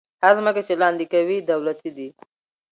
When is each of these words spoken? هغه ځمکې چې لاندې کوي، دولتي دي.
هغه 0.25 0.35
ځمکې 0.43 0.61
چې 0.67 0.73
لاندې 0.81 1.05
کوي، 1.13 1.37
دولتي 1.51 1.89
دي. 1.97 2.09